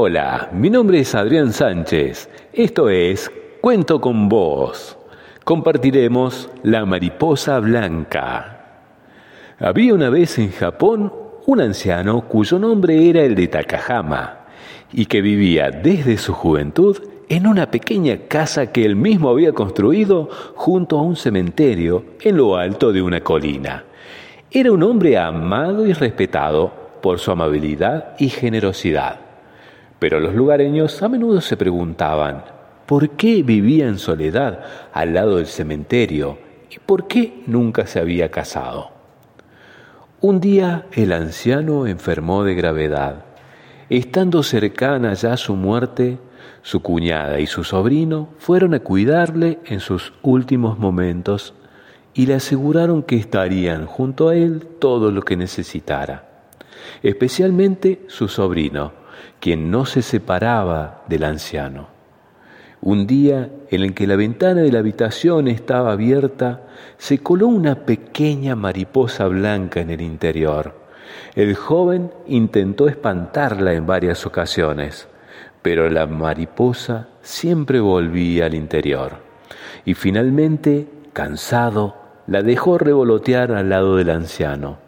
Hola, 0.00 0.50
mi 0.52 0.70
nombre 0.70 1.00
es 1.00 1.12
Adrián 1.16 1.52
Sánchez. 1.52 2.30
Esto 2.52 2.88
es 2.88 3.32
Cuento 3.60 4.00
con 4.00 4.28
vos. 4.28 4.96
Compartiremos 5.42 6.48
la 6.62 6.84
mariposa 6.84 7.58
blanca. 7.58 8.84
Había 9.58 9.94
una 9.94 10.08
vez 10.08 10.38
en 10.38 10.52
Japón 10.52 11.12
un 11.46 11.60
anciano 11.60 12.28
cuyo 12.28 12.60
nombre 12.60 13.10
era 13.10 13.22
el 13.22 13.34
de 13.34 13.48
Takahama 13.48 14.46
y 14.92 15.06
que 15.06 15.20
vivía 15.20 15.72
desde 15.72 16.16
su 16.16 16.32
juventud 16.32 16.96
en 17.28 17.48
una 17.48 17.68
pequeña 17.68 18.18
casa 18.28 18.70
que 18.70 18.84
él 18.84 18.94
mismo 18.94 19.30
había 19.30 19.52
construido 19.52 20.28
junto 20.54 20.96
a 20.96 21.02
un 21.02 21.16
cementerio 21.16 22.04
en 22.20 22.36
lo 22.36 22.54
alto 22.54 22.92
de 22.92 23.02
una 23.02 23.20
colina. 23.22 23.82
Era 24.48 24.70
un 24.70 24.84
hombre 24.84 25.18
amado 25.18 25.84
y 25.84 25.92
respetado 25.92 26.70
por 27.02 27.18
su 27.18 27.32
amabilidad 27.32 28.14
y 28.20 28.28
generosidad. 28.28 29.27
Pero 29.98 30.20
los 30.20 30.34
lugareños 30.34 31.02
a 31.02 31.08
menudo 31.08 31.40
se 31.40 31.56
preguntaban 31.56 32.44
por 32.86 33.10
qué 33.10 33.42
vivía 33.42 33.86
en 33.86 33.98
soledad 33.98 34.64
al 34.92 35.14
lado 35.14 35.36
del 35.36 35.46
cementerio 35.46 36.38
y 36.70 36.78
por 36.78 37.06
qué 37.06 37.42
nunca 37.46 37.86
se 37.86 37.98
había 37.98 38.30
casado. 38.30 38.90
Un 40.20 40.40
día 40.40 40.86
el 40.92 41.12
anciano 41.12 41.86
enfermó 41.86 42.44
de 42.44 42.54
gravedad. 42.54 43.24
Estando 43.88 44.42
cercana 44.42 45.14
ya 45.14 45.36
su 45.36 45.54
muerte, 45.54 46.18
su 46.62 46.82
cuñada 46.82 47.40
y 47.40 47.46
su 47.46 47.64
sobrino 47.64 48.30
fueron 48.38 48.74
a 48.74 48.80
cuidarle 48.80 49.60
en 49.64 49.80
sus 49.80 50.12
últimos 50.22 50.78
momentos 50.78 51.54
y 52.14 52.26
le 52.26 52.34
aseguraron 52.34 53.02
que 53.02 53.16
estarían 53.16 53.86
junto 53.86 54.28
a 54.28 54.34
él 54.34 54.66
todo 54.80 55.12
lo 55.12 55.22
que 55.22 55.36
necesitara, 55.36 56.48
especialmente 57.02 58.04
su 58.08 58.26
sobrino, 58.26 58.92
quien 59.40 59.70
no 59.70 59.86
se 59.86 60.02
separaba 60.02 61.02
del 61.08 61.24
anciano. 61.24 61.88
Un 62.80 63.06
día 63.06 63.50
en 63.70 63.82
el 63.82 63.94
que 63.94 64.06
la 64.06 64.16
ventana 64.16 64.62
de 64.62 64.70
la 64.70 64.78
habitación 64.78 65.48
estaba 65.48 65.92
abierta, 65.92 66.62
se 66.96 67.18
coló 67.18 67.48
una 67.48 67.84
pequeña 67.86 68.54
mariposa 68.54 69.26
blanca 69.26 69.80
en 69.80 69.90
el 69.90 70.00
interior. 70.00 70.74
El 71.34 71.54
joven 71.56 72.12
intentó 72.26 72.88
espantarla 72.88 73.72
en 73.72 73.86
varias 73.86 74.26
ocasiones, 74.26 75.08
pero 75.62 75.90
la 75.90 76.06
mariposa 76.06 77.08
siempre 77.20 77.80
volvía 77.80 78.46
al 78.46 78.54
interior. 78.54 79.16
Y 79.84 79.94
finalmente, 79.94 80.86
cansado, 81.12 81.96
la 82.28 82.42
dejó 82.42 82.78
revolotear 82.78 83.52
al 83.52 83.70
lado 83.70 83.96
del 83.96 84.10
anciano. 84.10 84.87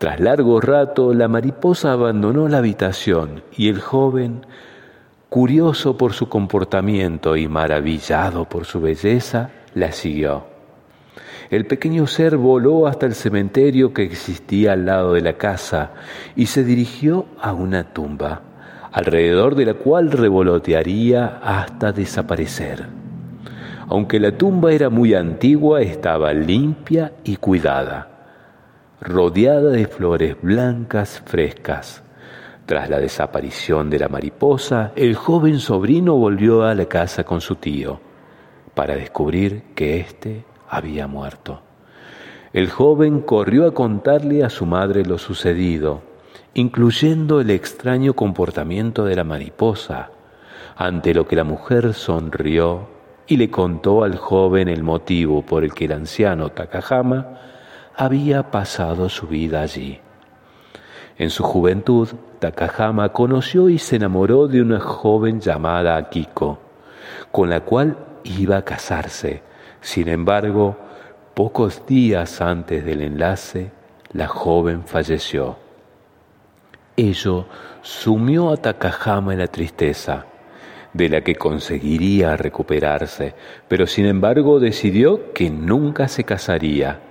Tras 0.00 0.18
largo 0.18 0.62
rato, 0.62 1.12
la 1.12 1.28
mariposa 1.28 1.92
abandonó 1.92 2.48
la 2.48 2.56
habitación 2.56 3.42
y 3.54 3.68
el 3.68 3.82
joven, 3.82 4.46
curioso 5.28 5.98
por 5.98 6.14
su 6.14 6.30
comportamiento 6.30 7.36
y 7.36 7.48
maravillado 7.48 8.46
por 8.46 8.64
su 8.64 8.80
belleza, 8.80 9.50
la 9.74 9.92
siguió. 9.92 10.44
El 11.50 11.66
pequeño 11.66 12.06
ser 12.06 12.38
voló 12.38 12.86
hasta 12.86 13.04
el 13.04 13.14
cementerio 13.14 13.92
que 13.92 14.04
existía 14.04 14.72
al 14.72 14.86
lado 14.86 15.12
de 15.12 15.20
la 15.20 15.34
casa 15.34 15.90
y 16.34 16.46
se 16.46 16.64
dirigió 16.64 17.26
a 17.38 17.52
una 17.52 17.92
tumba, 17.92 18.40
alrededor 18.92 19.54
de 19.54 19.66
la 19.66 19.74
cual 19.74 20.12
revolotearía 20.12 21.40
hasta 21.42 21.92
desaparecer. 21.92 22.86
Aunque 23.86 24.18
la 24.18 24.32
tumba 24.32 24.72
era 24.72 24.88
muy 24.88 25.12
antigua, 25.12 25.82
estaba 25.82 26.32
limpia 26.32 27.12
y 27.22 27.36
cuidada 27.36 28.19
rodeada 29.00 29.70
de 29.70 29.86
flores 29.86 30.36
blancas 30.42 31.22
frescas. 31.24 32.02
Tras 32.66 32.88
la 32.88 33.00
desaparición 33.00 33.90
de 33.90 33.98
la 33.98 34.08
mariposa, 34.08 34.92
el 34.94 35.16
joven 35.16 35.58
sobrino 35.58 36.14
volvió 36.14 36.64
a 36.64 36.74
la 36.74 36.86
casa 36.86 37.24
con 37.24 37.40
su 37.40 37.56
tío 37.56 38.00
para 38.74 38.94
descubrir 38.94 39.62
que 39.74 39.98
éste 39.98 40.44
había 40.68 41.06
muerto. 41.06 41.62
El 42.52 42.68
joven 42.68 43.20
corrió 43.20 43.66
a 43.66 43.74
contarle 43.74 44.44
a 44.44 44.50
su 44.50 44.66
madre 44.66 45.04
lo 45.04 45.18
sucedido, 45.18 46.02
incluyendo 46.54 47.40
el 47.40 47.50
extraño 47.50 48.14
comportamiento 48.14 49.04
de 49.04 49.16
la 49.16 49.24
mariposa, 49.24 50.10
ante 50.76 51.14
lo 51.14 51.26
que 51.26 51.36
la 51.36 51.44
mujer 51.44 51.94
sonrió 51.94 52.88
y 53.26 53.36
le 53.36 53.50
contó 53.50 54.04
al 54.04 54.16
joven 54.16 54.68
el 54.68 54.82
motivo 54.82 55.42
por 55.42 55.64
el 55.64 55.74
que 55.74 55.86
el 55.86 55.92
anciano 55.92 56.50
Takahama 56.50 57.38
había 57.96 58.50
pasado 58.50 59.08
su 59.08 59.26
vida 59.26 59.62
allí. 59.62 60.00
En 61.18 61.28
su 61.28 61.42
juventud, 61.42 62.08
Takahama 62.38 63.10
conoció 63.10 63.68
y 63.68 63.78
se 63.78 63.96
enamoró 63.96 64.48
de 64.48 64.62
una 64.62 64.80
joven 64.80 65.40
llamada 65.40 65.96
Akiko, 65.96 66.58
con 67.30 67.50
la 67.50 67.60
cual 67.60 67.98
iba 68.24 68.56
a 68.56 68.64
casarse. 68.64 69.42
Sin 69.82 70.08
embargo, 70.08 70.78
pocos 71.34 71.84
días 71.86 72.40
antes 72.40 72.84
del 72.86 73.02
enlace, 73.02 73.70
la 74.14 74.28
joven 74.28 74.84
falleció. 74.84 75.58
Ello 76.96 77.46
sumió 77.82 78.50
a 78.50 78.56
Takahama 78.56 79.34
en 79.34 79.40
la 79.40 79.46
tristeza, 79.46 80.24
de 80.94 81.08
la 81.08 81.20
que 81.20 81.36
conseguiría 81.36 82.36
recuperarse, 82.36 83.34
pero 83.68 83.86
sin 83.86 84.06
embargo 84.06 84.58
decidió 84.58 85.34
que 85.34 85.50
nunca 85.50 86.08
se 86.08 86.24
casaría 86.24 87.09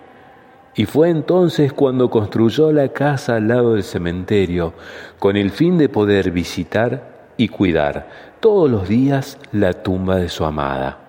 y 0.76 0.86
fue 0.86 1.10
entonces 1.10 1.74
cuando 1.74 2.10
construyó 2.10 2.72
la 2.72 2.90
casa 2.90 3.36
al 3.36 3.48
lado 3.48 3.74
del 3.74 3.84
cementerio, 3.84 4.74
con 5.18 5.36
el 5.36 5.52
fin 5.52 5.78
de 5.78 5.90
poder 5.90 6.32
visitar 6.32 7.32
y 7.38 7.48
cuidar 7.48 8.10
todos 8.40 8.70
los 8.70 8.88
días 8.88 9.38
la 9.52 9.74
tumba 9.74 10.18
de 10.18 10.30
su 10.30 10.46
amada. 10.46 11.00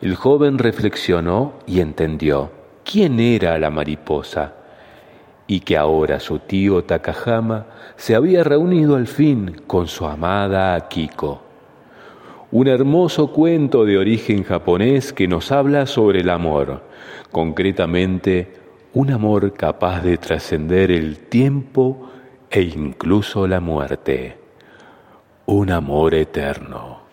El 0.00 0.16
joven 0.16 0.58
reflexionó 0.58 1.54
y 1.66 1.80
entendió 1.80 2.50
quién 2.84 3.20
era 3.20 3.58
la 3.58 3.70
mariposa 3.70 4.54
y 5.46 5.60
que 5.60 5.76
ahora 5.76 6.20
su 6.20 6.38
tío 6.38 6.84
Takahama 6.84 7.66
se 7.96 8.14
había 8.14 8.44
reunido 8.44 8.96
al 8.96 9.06
fin 9.06 9.62
con 9.66 9.88
su 9.88 10.06
amada 10.06 10.74
Akiko. 10.74 11.43
Un 12.54 12.68
hermoso 12.68 13.32
cuento 13.32 13.84
de 13.84 13.98
origen 13.98 14.44
japonés 14.44 15.12
que 15.12 15.26
nos 15.26 15.50
habla 15.50 15.86
sobre 15.86 16.20
el 16.20 16.30
amor, 16.30 16.82
concretamente 17.32 18.52
un 18.92 19.10
amor 19.10 19.54
capaz 19.54 20.02
de 20.02 20.18
trascender 20.18 20.92
el 20.92 21.18
tiempo 21.18 22.12
e 22.48 22.62
incluso 22.62 23.48
la 23.48 23.58
muerte, 23.58 24.38
un 25.46 25.72
amor 25.72 26.14
eterno. 26.14 27.03